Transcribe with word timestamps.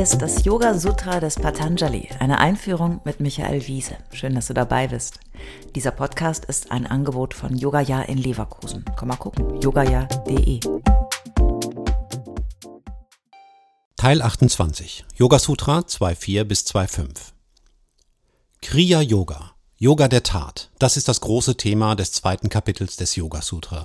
Ist 0.00 0.22
das 0.22 0.46
Yoga 0.46 0.78
Sutra 0.78 1.20
des 1.20 1.34
Patanjali, 1.34 2.08
eine 2.20 2.38
Einführung 2.38 3.02
mit 3.04 3.20
Michael 3.20 3.66
Wiese. 3.66 3.98
Schön, 4.12 4.34
dass 4.34 4.46
du 4.46 4.54
dabei 4.54 4.88
bist. 4.88 5.20
Dieser 5.74 5.90
Podcast 5.90 6.46
ist 6.46 6.72
ein 6.72 6.86
Angebot 6.86 7.34
von 7.34 7.54
Yogaya 7.54 8.00
in 8.00 8.16
Leverkusen. 8.16 8.82
Komm 8.96 9.08
mal 9.08 9.16
gucken, 9.16 9.60
yogaya.de. 9.60 10.60
Teil 13.98 14.22
28. 14.22 15.04
Yoga 15.16 15.38
Sutra 15.38 15.80
2.4 15.80 16.44
bis 16.44 16.64
2.5. 16.64 17.08
Kriya 18.62 19.02
Yoga. 19.02 19.52
Yoga 19.76 20.08
der 20.08 20.22
Tat. 20.22 20.70
Das 20.78 20.96
ist 20.96 21.08
das 21.08 21.20
große 21.20 21.58
Thema 21.58 21.94
des 21.94 22.12
zweiten 22.12 22.48
Kapitels 22.48 22.96
des 22.96 23.16
Yoga 23.16 23.42
Sutra. 23.42 23.84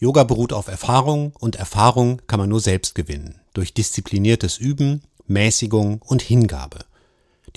Yoga 0.00 0.24
beruht 0.24 0.54
auf 0.54 0.68
Erfahrung 0.68 1.32
und 1.38 1.56
Erfahrung 1.56 2.22
kann 2.28 2.38
man 2.40 2.48
nur 2.48 2.60
selbst 2.60 2.94
gewinnen. 2.94 3.40
Durch 3.52 3.74
diszipliniertes 3.74 4.56
Üben, 4.56 5.02
Mäßigung 5.28 6.02
und 6.02 6.22
Hingabe. 6.22 6.80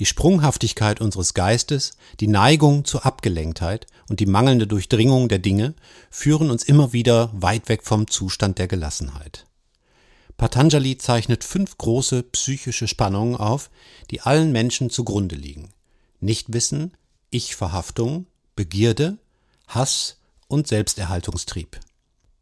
Die 0.00 0.06
Sprunghaftigkeit 0.06 1.00
unseres 1.00 1.34
Geistes, 1.34 1.96
die 2.20 2.26
Neigung 2.26 2.84
zur 2.84 3.04
Abgelenktheit 3.04 3.86
und 4.08 4.20
die 4.20 4.26
mangelnde 4.26 4.66
Durchdringung 4.66 5.28
der 5.28 5.38
Dinge 5.38 5.74
führen 6.10 6.50
uns 6.50 6.64
immer 6.64 6.92
wieder 6.92 7.30
weit 7.34 7.68
weg 7.68 7.82
vom 7.84 8.08
Zustand 8.08 8.58
der 8.58 8.68
Gelassenheit. 8.68 9.44
Patanjali 10.38 10.98
zeichnet 10.98 11.44
fünf 11.44 11.78
große 11.78 12.22
psychische 12.24 12.88
Spannungen 12.88 13.36
auf, 13.36 13.70
die 14.10 14.22
allen 14.22 14.50
Menschen 14.50 14.90
zugrunde 14.90 15.36
liegen. 15.36 15.70
Nichtwissen, 16.20 16.92
Ich-Verhaftung, 17.30 18.26
Begierde, 18.56 19.18
Hass 19.68 20.18
und 20.48 20.68
Selbsterhaltungstrieb. 20.68 21.78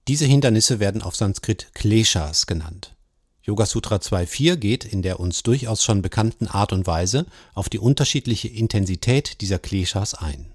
Diese 0.08 0.24
Hindernisse 0.24 0.80
werden 0.80 1.02
auf 1.02 1.14
Sanskrit 1.14 1.68
Kleshas 1.74 2.46
genannt. 2.46 2.94
Yoga 3.42 3.66
Sutra 3.66 3.96
2.4 3.96 4.56
geht 4.56 4.84
in 4.84 5.02
der 5.02 5.18
uns 5.18 5.42
durchaus 5.42 5.82
schon 5.82 6.02
bekannten 6.02 6.46
Art 6.46 6.72
und 6.72 6.86
Weise 6.86 7.26
auf 7.54 7.68
die 7.68 7.78
unterschiedliche 7.78 8.48
Intensität 8.48 9.40
dieser 9.40 9.58
Kleshas 9.58 10.14
ein. 10.14 10.52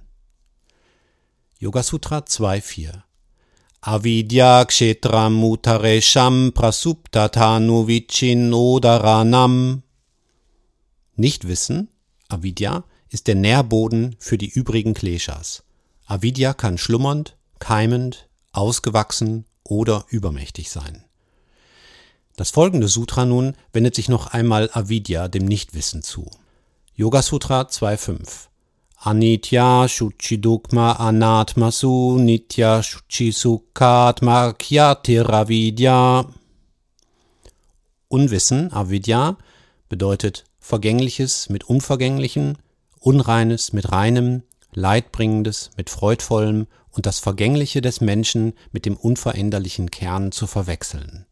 Yoga 1.58 1.84
Sutra 1.84 2.20
2.4 2.20 3.02
Avidya 3.82 4.66
kshetram 4.66 5.44
utaresham 5.44 6.52
prasuptatanu 6.54 7.88
vichinnodaranam. 7.88 9.84
Nichtwissen, 11.16 11.90
Avidya, 12.28 12.84
ist 13.10 13.28
der 13.28 13.36
Nährboden 13.36 14.16
für 14.18 14.40
die 14.40 14.50
übrigen 14.50 14.96
Kleshas. 14.96 15.64
Avidya 16.08 16.54
kann 16.54 16.80
schlummernd, 16.80 17.38
keimend, 17.60 18.28
ausgewachsen 18.52 19.46
oder 19.64 20.06
übermächtig 20.10 20.72
sein. 20.72 21.05
Das 22.36 22.52
folgende 22.52 22.90
Sutra 22.90 23.26
nun 23.26 23.56
wendet 23.72 23.96
sich 23.96 24.10
noch 24.10 24.28
einmal 24.28 24.70
Avidya, 24.74 25.30
dem 25.30 25.46
Nichtwissen, 25.46 26.04
zu. 26.04 26.30
Yoga 26.94 27.22
Sutra 27.22 27.62
2.5 27.62 28.48
Anitya 28.98 29.88
Shuchidukma 29.88 30.94
Anatmasu 30.94 32.18
Nitya 32.18 32.84
Shuchisukatma 32.84 34.54
Khyatiravidya. 34.54 36.26
Unwissen, 38.10 38.74
Avidya, 38.74 39.38
bedeutet 39.88 40.44
Vergängliches 40.60 41.50
mit 41.50 41.66
Unvergänglichen, 41.66 42.58
Unreines 43.00 43.72
mit 43.72 43.92
Reinem, 43.92 44.44
Leidbringendes 44.74 45.72
mit 45.78 45.90
Freudvollem 45.90 46.68
und 46.92 47.06
das 47.06 47.20
Vergängliche 47.20 47.82
des 47.82 48.02
Menschen 48.02 48.54
mit 48.72 48.86
dem 48.86 48.98
unveränderlichen 48.98 49.92
Kern 49.92 50.32
zu 50.32 50.48
verwechseln. 50.48 51.26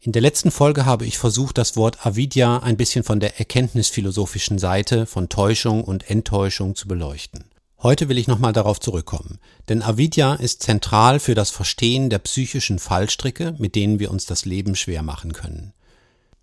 In 0.00 0.12
der 0.12 0.20
letzten 0.20 0.50
Folge 0.50 0.84
habe 0.84 1.06
ich 1.06 1.16
versucht, 1.16 1.56
das 1.56 1.76
Wort 1.76 2.04
Avidya 2.04 2.58
ein 2.58 2.76
bisschen 2.76 3.04
von 3.04 3.20
der 3.20 3.38
erkenntnisphilosophischen 3.38 4.58
Seite 4.58 5.06
von 5.06 5.30
Täuschung 5.30 5.82
und 5.82 6.10
Enttäuschung 6.10 6.74
zu 6.74 6.86
beleuchten. 6.86 7.46
Heute 7.82 8.10
will 8.10 8.18
ich 8.18 8.28
nochmal 8.28 8.52
darauf 8.52 8.80
zurückkommen, 8.80 9.38
denn 9.68 9.82
Avidya 9.82 10.34
ist 10.34 10.62
zentral 10.62 11.20
für 11.20 11.34
das 11.34 11.50
Verstehen 11.50 12.10
der 12.10 12.18
psychischen 12.18 12.78
Fallstricke, 12.78 13.54
mit 13.58 13.74
denen 13.74 13.98
wir 13.98 14.10
uns 14.10 14.26
das 14.26 14.44
Leben 14.44 14.76
schwer 14.76 15.02
machen 15.02 15.32
können. 15.32 15.72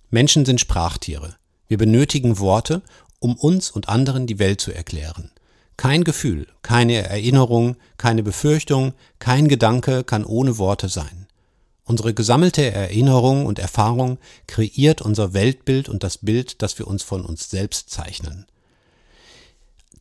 Menschen 0.09 0.43
sind 0.43 0.59
Sprachtiere. 0.59 1.35
Wir 1.67 1.77
benötigen 1.77 2.39
Worte, 2.39 2.81
um 3.19 3.35
uns 3.35 3.69
und 3.69 3.89
anderen 3.89 4.25
die 4.25 4.39
Welt 4.39 4.59
zu 4.59 4.71
erklären. 4.71 5.31
Kein 5.77 6.03
Gefühl, 6.03 6.47
keine 6.61 7.07
Erinnerung, 7.07 7.77
keine 7.97 8.23
Befürchtung, 8.23 8.93
kein 9.19 9.47
Gedanke 9.47 10.03
kann 10.03 10.25
ohne 10.25 10.57
Worte 10.57 10.89
sein. 10.89 11.27
Unsere 11.83 12.13
gesammelte 12.13 12.71
Erinnerung 12.71 13.45
und 13.45 13.59
Erfahrung 13.59 14.17
kreiert 14.47 15.01
unser 15.01 15.33
Weltbild 15.33 15.89
und 15.89 16.03
das 16.03 16.19
Bild, 16.19 16.61
das 16.61 16.77
wir 16.79 16.87
uns 16.87 17.03
von 17.03 17.25
uns 17.25 17.49
selbst 17.49 17.89
zeichnen. 17.89 18.45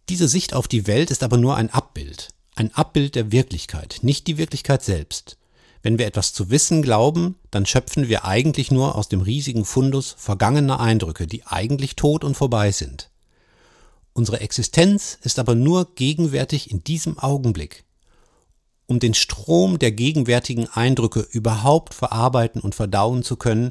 Diese 0.09 0.29
Sicht 0.29 0.55
auf 0.55 0.69
die 0.69 0.87
Welt 0.87 1.11
ist 1.11 1.23
aber 1.23 1.37
nur 1.37 1.57
ein 1.57 1.71
Abbild, 1.71 2.29
ein 2.55 2.75
Abbild 2.75 3.15
der 3.15 3.33
Wirklichkeit, 3.33 4.01
nicht 4.03 4.27
die 4.27 4.39
Wirklichkeit 4.39 4.83
selbst. 4.83 5.37
Wenn 5.83 5.99
wir 5.99 6.07
etwas 6.07 6.33
zu 6.33 6.51
wissen 6.51 6.83
glauben, 6.83 7.37
dann 7.51 7.65
schöpfen 7.65 8.09
wir 8.09 8.25
eigentlich 8.25 8.71
nur 8.71 8.97
aus 8.97 9.09
dem 9.09 9.23
riesigen 9.23 9.65
Fundus 9.65 10.15
vergangener 10.19 10.79
Eindrücke, 10.79 11.27
die 11.27 11.45
eigentlich 11.47 11.97
tot 11.97 12.23
und 12.23 12.37
vorbei 12.37 12.71
sind. 12.71 13.10
Unsere 14.13 14.41
Existenz 14.41 15.19
ist 15.23 15.39
aber 15.39 15.55
nur 15.55 15.95
gegenwärtig 15.95 16.71
in 16.71 16.83
diesem 16.83 17.19
Augenblick, 17.19 17.85
um 18.87 18.99
den 18.99 19.15
Strom 19.15 19.79
der 19.79 19.93
gegenwärtigen 19.93 20.67
Eindrücke 20.69 21.21
überhaupt 21.21 21.95
verarbeiten 21.95 22.61
und 22.61 22.75
verdauen 22.75 23.23
zu 23.23 23.37
können, 23.37 23.71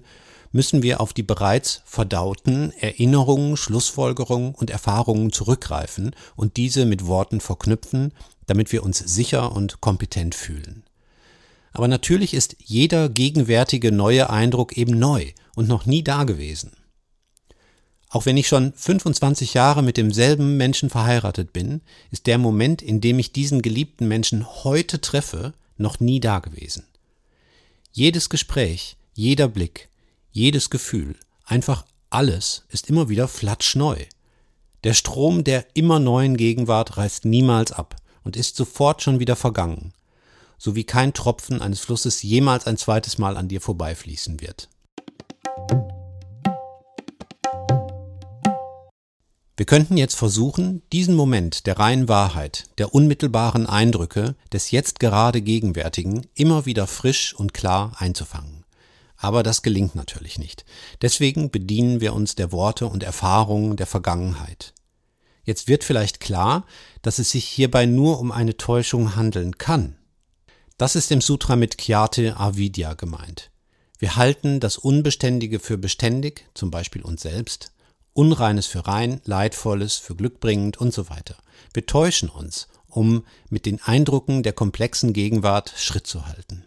müssen 0.52 0.82
wir 0.82 1.02
auf 1.02 1.12
die 1.14 1.24
bereits 1.24 1.82
verdauten 1.86 2.72
Erinnerungen, 2.80 3.58
Schlussfolgerungen 3.58 4.56
und 4.56 4.70
Erfahrungen 4.70 5.32
zurückgreifen 5.32 6.16
und 6.38 6.58
diese 6.58 6.86
mit 6.86 7.06
Worten 7.06 7.42
verknüpfen, 7.42 8.14
damit 8.46 8.72
wir 8.72 8.82
uns 8.82 8.98
sicher 8.98 9.52
und 9.52 9.82
kompetent 9.82 10.36
fühlen. 10.36 10.84
Aber 11.74 11.88
natürlich 11.88 12.34
ist 12.34 12.56
jeder 12.64 13.10
gegenwärtige 13.10 13.92
neue 13.92 14.30
Eindruck 14.30 14.78
eben 14.78 14.98
neu 14.98 15.34
und 15.56 15.68
noch 15.68 15.86
nie 15.86 16.02
dagewesen. 16.02 16.72
Auch 18.10 18.26
wenn 18.26 18.38
ich 18.38 18.48
schon 18.48 18.74
25 18.74 19.54
Jahre 19.54 19.84
mit 19.84 19.96
demselben 19.96 20.58
Menschen 20.58 20.90
verheiratet 20.90 21.54
bin, 21.54 21.82
ist 22.10 22.26
der 22.26 22.40
Moment, 22.40 22.82
in 22.82 23.02
dem 23.02 23.20
ich 23.20 23.32
diesen 23.32 23.62
geliebten 23.62 24.08
Menschen 24.08 24.48
heute 24.64 25.00
treffe, 25.00 25.54
noch 25.78 26.00
nie 26.00 26.20
dagewesen. 26.20 26.86
Jedes 27.92 28.30
Gespräch, 28.30 28.98
jeder 29.14 29.48
Blick, 29.48 29.90
jedes 30.32 30.72
Gefühl, 30.72 31.16
einfach 31.46 31.86
alles 32.10 32.64
ist 32.70 32.90
immer 32.90 33.10
wieder 33.10 33.28
flatschneu. 33.28 33.98
Der 34.84 34.94
Strom 34.94 35.44
der 35.44 35.66
immer 35.76 36.00
neuen 36.00 36.36
Gegenwart 36.36 36.98
reißt 36.98 37.26
niemals 37.26 37.72
ab 37.72 37.96
und 38.24 38.36
ist 38.36 38.56
sofort 38.56 39.04
schon 39.04 39.20
wieder 39.20 39.36
vergangen, 39.36 39.94
so 40.58 40.76
wie 40.76 40.84
kein 40.84 41.14
Tropfen 41.14 41.62
eines 41.62 41.82
Flusses 41.82 42.24
jemals 42.24 42.66
ein 42.66 42.78
zweites 42.78 43.20
Mal 43.20 43.38
an 43.38 43.48
dir 43.48 43.62
vorbeifließen 43.62 44.42
wird. 44.42 44.70
Wir 49.60 49.66
könnten 49.66 49.98
jetzt 49.98 50.16
versuchen, 50.16 50.84
diesen 50.94 51.16
Moment 51.16 51.68
der 51.68 51.78
reinen 51.78 52.08
Wahrheit, 52.08 52.70
der 52.78 52.96
unmittelbaren 52.96 53.66
Eindrücke, 53.68 54.38
des 54.54 54.72
jetzt 54.72 55.02
gerade 55.02 55.42
Gegenwärtigen 55.42 56.26
immer 56.34 56.66
wieder 56.66 56.88
frisch 56.88 57.34
und 57.34 57.54
klar 57.54 57.92
einzufangen. 57.98 58.64
Aber 59.18 59.44
das 59.44 59.62
gelingt 59.62 59.96
natürlich 59.96 60.40
nicht. 60.40 60.64
Deswegen 61.02 61.52
bedienen 61.52 62.00
wir 62.00 62.14
uns 62.14 62.36
der 62.36 62.54
Worte 62.54 62.86
und 62.86 63.04
Erfahrungen 63.04 63.76
der 63.76 63.86
Vergangenheit. 63.86 64.74
Jetzt 65.44 65.68
wird 65.68 65.84
vielleicht 65.84 66.22
klar, 66.22 66.66
dass 67.02 67.20
es 67.20 67.32
sich 67.32 67.44
hierbei 67.44 67.86
nur 67.86 68.22
um 68.22 68.32
eine 68.32 68.56
Täuschung 68.56 69.18
handeln 69.18 69.58
kann. 69.58 69.98
Das 70.78 70.96
ist 70.96 71.12
im 71.12 71.20
Sutra 71.20 71.58
mit 71.58 71.78
Kyate 71.78 72.38
Avidya 72.38 72.94
gemeint. 72.94 73.52
Wir 73.98 74.16
halten 74.16 74.62
das 74.62 74.78
Unbeständige 74.78 75.60
für 75.60 75.78
beständig, 75.78 76.46
zum 76.54 76.72
Beispiel 76.72 77.02
uns 77.02 77.24
selbst, 77.24 77.74
Unreines 78.14 78.66
für 78.66 78.88
rein, 78.88 79.22
Leidvolles 79.26 79.98
für 79.98 80.16
glückbringend 80.16 80.78
und 80.78 80.94
so 80.94 81.10
weiter. 81.10 81.36
Wir 81.74 81.86
täuschen 81.86 82.30
uns, 82.30 82.68
um 82.88 83.24
mit 83.50 83.66
den 83.66 83.82
Eindrücken 83.82 84.44
der 84.44 84.54
komplexen 84.54 85.14
Gegenwart 85.14 85.74
Schritt 85.78 86.08
zu 86.08 86.26
halten. 86.26 86.66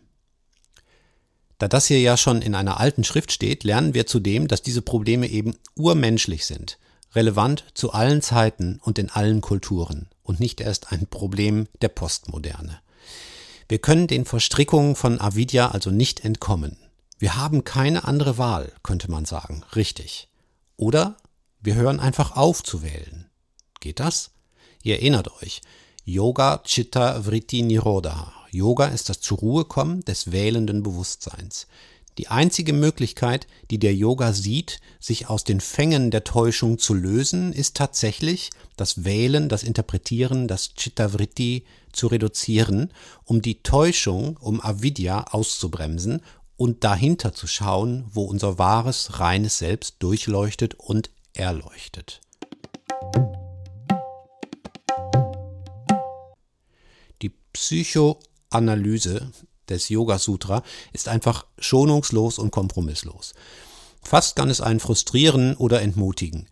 Da 1.59 1.69
das 1.69 1.87
hier 1.87 2.01
ja 2.01 2.17
schon 2.17 2.43
in 2.43 2.55
einer 2.55 2.81
alten 2.81 3.05
Schrift 3.05 3.31
steht, 3.31 3.63
lernen 3.63 3.95
wir 3.95 4.07
zudem, 4.07 4.49
dass 4.49 4.63
diese 4.63 4.83
Probleme 4.83 5.29
eben 5.29 5.55
urmenschlich 5.77 6.45
sind, 6.45 6.79
relevant 7.15 7.65
zu 7.75 7.93
allen 7.93 8.21
Zeiten 8.21 8.81
und 8.83 8.99
in 8.99 9.11
allen 9.11 9.41
Kulturen 9.41 10.09
und 10.25 10.41
nicht 10.41 10.61
erst 10.61 10.91
ein 10.91 11.07
Problem 11.07 11.69
der 11.81 11.89
Postmoderne. 11.89 12.81
Wir 13.69 13.79
können 13.79 14.07
den 14.07 14.25
Verstrickungen 14.25 14.97
von 14.97 15.21
Avidya 15.21 15.71
also 15.71 15.91
nicht 15.91 16.25
entkommen. 16.25 16.79
Wir 17.19 17.37
haben 17.37 17.63
keine 17.63 18.05
andere 18.05 18.39
Wahl, 18.39 18.73
könnte 18.83 19.09
man 19.11 19.25
sagen, 19.25 19.63
richtig. 19.77 20.29
Oder 20.77 21.17
wir 21.63 21.77
hören 21.77 22.01
einfach 22.01 22.37
auf 22.37 22.63
zu 22.63 22.83
wählen. 22.83 23.31
Geht 23.81 24.01
das? 24.01 24.33
Ihr 24.83 24.97
erinnert 24.97 25.43
euch. 25.43 25.63
Yoga 26.05 26.59
Chitta 26.65 27.25
Vritti 27.25 27.63
Nirodha. 27.63 28.33
Yoga 28.51 28.87
ist 28.87 29.09
das 29.09 29.21
zur 29.21 29.39
Ruhe 29.39 29.65
kommen 29.65 30.05
des 30.05 30.33
wählenden 30.33 30.83
Bewusstseins. 30.83 31.69
Die 32.19 32.29
einzige 32.29 32.73
Möglichkeit, 32.73 33.47
die 33.71 33.79
der 33.79 33.95
Yoga 33.95 34.33
sieht, 34.35 34.81
sich 35.01 35.31
aus 35.31 35.45
den 35.45 35.61
Fängen 35.61 36.11
der 36.11 36.25
Täuschung 36.25 36.79
zu 36.79 36.93
lösen, 36.93 37.53
ist 37.53 37.77
tatsächlich 37.77 38.51
das 38.77 39.05
Wählen, 39.05 39.49
das 39.49 39.63
Interpretieren, 39.63 40.49
das 40.49 40.75
Chittavritti 40.75 41.65
zu 41.93 42.09
reduzieren, 42.09 42.93
um 43.25 43.41
die 43.41 43.63
Täuschung, 43.63 44.37
um 44.39 44.61
Avidya 44.61 45.29
auszubremsen 45.31 46.21
und 46.57 46.85
dahinter 46.85 47.33
zu 47.33 47.47
schauen, 47.47 48.05
wo 48.13 48.25
unser 48.25 48.59
wahres, 48.59 49.21
reines 49.21 49.59
Selbst 49.59 49.97
durchleuchtet 50.01 50.75
und 50.75 51.09
erleuchtet. 51.35 52.21
Die 57.23 57.31
Psychoanalyse 57.53 59.31
des 59.69 59.89
Yoga 59.89 60.19
Sutra 60.19 60.63
ist 60.93 61.09
einfach 61.09 61.47
schonungslos 61.59 62.39
und 62.39 62.51
kompromisslos. 62.51 63.35
Fast 64.03 64.37
kann 64.37 64.51
es 64.51 64.61
einen 64.61 64.81
frustrieren 64.81 65.57
oder 65.57 65.81
entmutigen. 65.81 66.49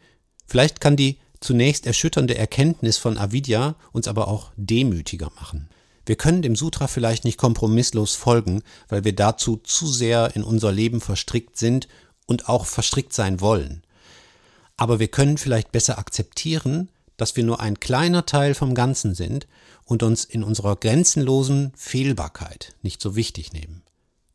Vielleicht 0.46 0.80
kann 0.80 0.96
die 0.96 1.18
zunächst 1.40 1.86
erschütternde 1.86 2.36
Erkenntnis 2.36 2.98
von 2.98 3.18
Avidya 3.18 3.74
uns 3.92 4.08
aber 4.08 4.28
auch 4.28 4.52
demütiger 4.56 5.30
machen. 5.36 5.68
Wir 6.06 6.16
können 6.16 6.42
dem 6.42 6.56
Sutra 6.56 6.86
vielleicht 6.86 7.24
nicht 7.24 7.38
kompromisslos 7.38 8.14
folgen, 8.14 8.62
weil 8.88 9.04
wir 9.04 9.14
dazu 9.14 9.56
zu 9.56 9.86
sehr 9.86 10.34
in 10.34 10.42
unser 10.42 10.72
Leben 10.72 11.00
verstrickt 11.00 11.56
sind 11.56 11.88
und 12.26 12.48
auch 12.48 12.66
verstrickt 12.66 13.12
sein 13.12 13.40
wollen. 13.40 13.82
Aber 14.80 14.98
wir 14.98 15.08
können 15.08 15.36
vielleicht 15.36 15.72
besser 15.72 15.98
akzeptieren, 15.98 16.88
dass 17.18 17.36
wir 17.36 17.44
nur 17.44 17.60
ein 17.60 17.80
kleiner 17.80 18.24
Teil 18.24 18.54
vom 18.54 18.74
Ganzen 18.74 19.14
sind 19.14 19.46
und 19.84 20.02
uns 20.02 20.24
in 20.24 20.42
unserer 20.42 20.74
grenzenlosen 20.74 21.72
Fehlbarkeit 21.76 22.74
nicht 22.80 23.02
so 23.02 23.14
wichtig 23.14 23.52
nehmen. 23.52 23.82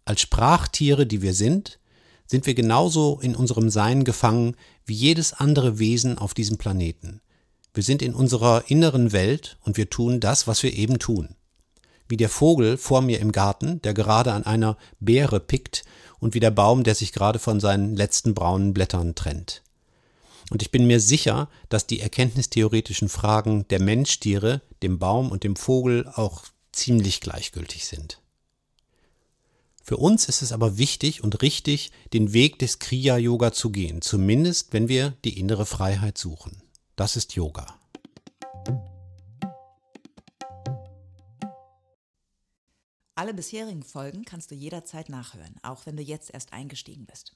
Als 0.06 0.22
Sprachtiere, 0.22 1.08
die 1.08 1.24
wir 1.24 1.34
sind, 1.34 1.80
sind 2.28 2.46
wir 2.46 2.54
genauso 2.54 3.20
in 3.20 3.36
unserem 3.36 3.72
Sein 3.72 4.04
gefangen 4.04 4.56
wie 4.86 4.94
jedes 4.94 5.34
andere 5.34 5.80
Wesen 5.80 6.20
auf 6.20 6.36
diesem 6.36 6.60
Planeten. 6.60 7.22
Wir 7.74 7.82
sind 7.82 8.04
in 8.04 8.14
unserer 8.14 8.66
inneren 8.68 9.14
Welt 9.14 9.58
und 9.64 9.78
wir 9.78 9.90
tun 9.90 10.20
das, 10.20 10.46
was 10.46 10.62
wir 10.62 10.76
eben 10.76 11.00
tun. 11.00 11.30
Wie 12.08 12.18
der 12.18 12.30
Vogel 12.30 12.78
vor 12.78 13.02
mir 13.02 13.20
im 13.20 13.32
Garten, 13.32 13.82
der 13.82 13.96
gerade 13.96 14.32
an 14.32 14.46
einer 14.46 14.78
Beere 15.00 15.40
pickt, 15.40 15.86
und 16.20 16.36
wie 16.36 16.40
der 16.40 16.52
Baum, 16.52 16.84
der 16.84 16.94
sich 16.94 17.14
gerade 17.14 17.40
von 17.40 17.60
seinen 17.60 17.96
letzten 17.96 18.36
braunen 18.36 18.76
Blättern 18.76 19.16
trennt. 19.16 19.65
Und 20.52 20.62
ich 20.62 20.72
bin 20.72 20.86
mir 20.86 21.00
sicher, 21.00 21.50
dass 21.70 21.88
die 21.88 22.00
erkenntnistheoretischen 22.00 23.10
Fragen 23.10 23.68
der 23.70 23.82
Menschtiere, 23.82 24.62
dem 24.84 25.00
Baum 25.00 25.32
und 25.32 25.44
dem 25.44 25.56
Vogel 25.56 26.08
auch 26.08 26.44
ziemlich 26.72 27.22
gleichgültig 27.22 27.86
sind. 27.86 28.22
Für 29.82 29.98
uns 29.98 30.28
ist 30.28 30.42
es 30.42 30.52
aber 30.52 30.78
wichtig 30.78 31.24
und 31.24 31.42
richtig, 31.42 31.92
den 32.12 32.34
Weg 32.34 32.58
des 32.60 32.80
Kriya-Yoga 32.80 33.54
zu 33.54 33.70
gehen, 33.70 34.02
zumindest 34.02 34.74
wenn 34.74 34.88
wir 34.88 35.12
die 35.24 35.40
innere 35.40 35.66
Freiheit 35.66 36.18
suchen. 36.18 36.64
Das 36.96 37.16
ist 37.16 37.36
Yoga. 37.36 37.80
Alle 43.14 43.34
bisherigen 43.34 43.84
Folgen 43.84 44.26
kannst 44.26 44.52
du 44.52 44.56
jederzeit 44.56 45.08
nachhören, 45.08 45.56
auch 45.62 45.86
wenn 45.86 45.96
du 45.96 46.04
jetzt 46.04 46.34
erst 46.34 46.52
eingestiegen 46.52 47.06
bist. 47.06 47.36